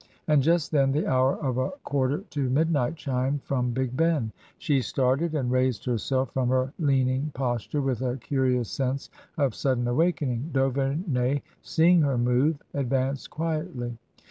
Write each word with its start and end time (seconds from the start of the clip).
And 0.27 0.41
just 0.41 0.71
then 0.71 0.91
the 0.93 1.05
hour 1.05 1.35
of 1.37 1.59
a 1.59 1.69
quarter 1.83 2.21
to 2.31 2.49
midnight 2.49 2.95
chimed 2.95 3.43
from 3.43 3.69
Big 3.69 3.95
Ben. 3.95 4.31
She 4.57 4.81
started 4.81 5.35
and 5.35 5.51
raised 5.51 5.85
herself 5.85 6.33
from 6.33 6.49
her 6.49 6.73
leaning 6.79 7.29
posture 7.35 7.83
with 7.83 8.01
a 8.01 8.17
curious 8.17 8.67
sense 8.71 9.11
of 9.37 9.53
sudden 9.53 9.87
awaken 9.87 10.31
ing. 10.31 10.49
D'Auvemey, 10.53 11.43
seeing 11.61 12.01
her 12.01 12.17
move, 12.17 12.57
advanced 12.73 13.29
quietly. 13.29 13.95